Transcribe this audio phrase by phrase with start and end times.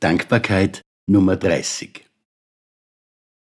[0.00, 2.06] Dankbarkeit Nummer 30.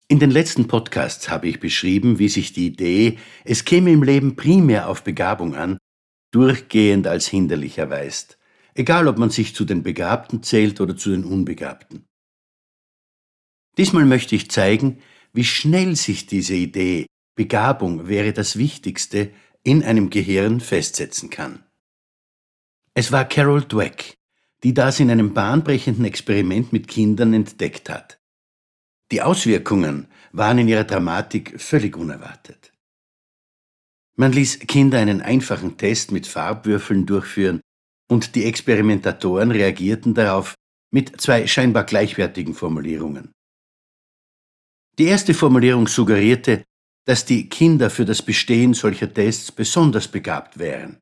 [0.07, 4.37] In den letzten Podcasts habe ich beschrieben, wie sich die Idee, es käme im Leben
[4.37, 5.79] primär auf Begabung an,
[6.31, 8.39] durchgehend als hinderlich erweist,
[8.75, 12.05] egal ob man sich zu den Begabten zählt oder zu den Unbegabten.
[13.77, 15.03] Diesmal möchte ich zeigen,
[15.33, 19.33] wie schnell sich diese Idee, Begabung wäre das Wichtigste,
[19.65, 21.65] in einem Gehirn festsetzen kann.
[22.95, 24.15] Es war Carol Dweck,
[24.65, 28.19] die das in einem bahnbrechenden Experiment mit Kindern entdeckt hat.
[29.13, 32.73] Die Auswirkungen waren in ihrer Dramatik völlig unerwartet.
[34.17, 37.61] Man ließ Kinder einen einfachen Test mit Farbwürfeln durchführen
[38.11, 40.55] und die Experimentatoren reagierten darauf
[40.91, 43.33] mit zwei scheinbar gleichwertigen Formulierungen.
[44.99, 46.65] Die erste Formulierung suggerierte,
[47.05, 51.01] dass die Kinder für das Bestehen solcher Tests besonders begabt wären.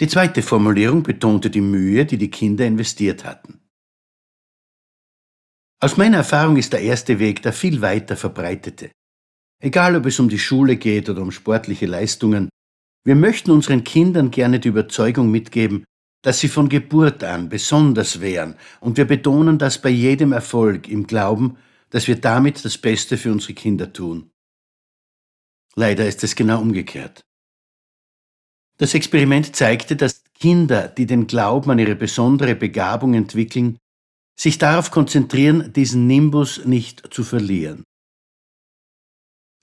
[0.00, 3.60] Die zweite Formulierung betonte die Mühe, die die Kinder investiert hatten.
[5.80, 8.90] Aus meiner Erfahrung ist der erste Weg der viel weiter verbreitete.
[9.60, 12.48] Egal ob es um die Schule geht oder um sportliche Leistungen,
[13.04, 15.84] wir möchten unseren Kindern gerne die Überzeugung mitgeben,
[16.22, 21.06] dass sie von Geburt an besonders wären, und wir betonen das bei jedem Erfolg im
[21.06, 21.58] Glauben,
[21.90, 24.30] dass wir damit das Beste für unsere Kinder tun.
[25.74, 27.22] Leider ist es genau umgekehrt.
[28.78, 33.78] Das Experiment zeigte, dass Kinder, die den Glauben an ihre besondere Begabung entwickeln,
[34.38, 37.84] sich darauf konzentrieren, diesen Nimbus nicht zu verlieren.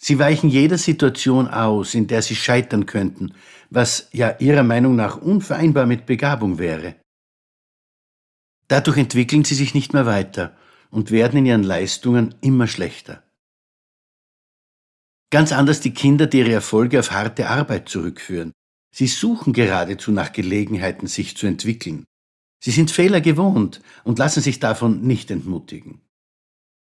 [0.01, 3.33] Sie weichen jeder Situation aus, in der sie scheitern könnten,
[3.69, 6.95] was ja ihrer Meinung nach unvereinbar mit Begabung wäre.
[8.69, 10.55] Dadurch entwickeln sie sich nicht mehr weiter
[10.89, 13.23] und werden in ihren Leistungen immer schlechter.
[15.31, 18.53] Ganz anders die Kinder, die ihre Erfolge auf harte Arbeit zurückführen.
[18.91, 22.05] Sie suchen geradezu nach Gelegenheiten, sich zu entwickeln.
[22.61, 26.01] Sie sind Fehler gewohnt und lassen sich davon nicht entmutigen.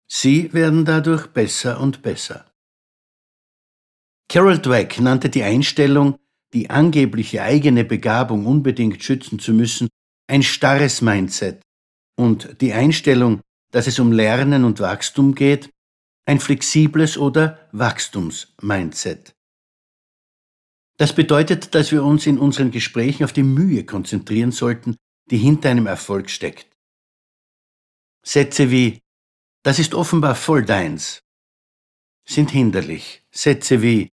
[0.08, 2.52] Sie werden dadurch besser und besser.
[4.28, 6.18] Carol Dweck nannte die Einstellung,
[6.54, 9.88] die angebliche eigene Begabung unbedingt schützen zu müssen,
[10.28, 11.62] ein starres Mindset
[12.18, 13.42] und die Einstellung,
[13.72, 15.70] dass es um Lernen und Wachstum geht,
[16.26, 19.34] ein flexibles oder Wachstums-Mindset.
[21.02, 24.98] Das bedeutet, dass wir uns in unseren Gesprächen auf die Mühe konzentrieren sollten,
[25.32, 26.68] die hinter einem Erfolg steckt.
[28.24, 29.00] Sätze wie
[29.64, 31.24] Das ist offenbar voll deins
[32.24, 33.24] sind hinderlich.
[33.32, 34.10] Sätze wie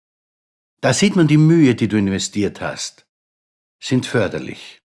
[0.81, 3.05] Da sieht man die Mühe, die du investiert hast,
[3.83, 4.81] sind förderlich.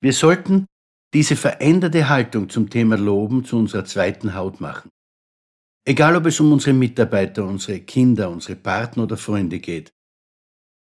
[0.00, 0.64] Wir sollten
[1.12, 4.88] diese veränderte Haltung zum Thema Loben zu unserer zweiten Haut machen.
[5.84, 9.93] Egal ob es um unsere Mitarbeiter, unsere Kinder, unsere Partner oder Freunde geht.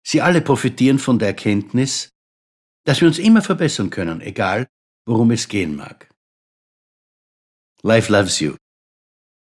[0.03, 2.09] Sie alle profitieren von der Erkenntnis,
[2.85, 4.67] dass wir uns immer verbessern können, egal
[5.05, 6.09] worum es gehen mag.
[7.83, 8.55] Life loves you.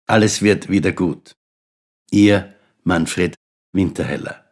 [0.08, 1.36] Alles wird wieder gut.
[2.12, 3.36] Ihr Manfred
[3.74, 4.44] Winterheller.